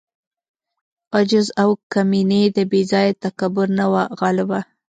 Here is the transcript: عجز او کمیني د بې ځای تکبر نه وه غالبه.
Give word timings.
عجز 1.17 1.47
او 1.61 1.69
کمیني 1.91 2.43
د 2.55 2.57
بې 2.71 2.81
ځای 2.91 3.07
تکبر 3.23 3.67
نه 3.79 3.85
وه 3.91 4.03
غالبه. 4.19 4.59